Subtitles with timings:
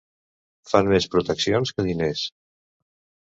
[0.69, 2.23] Fan més proteccions que diners.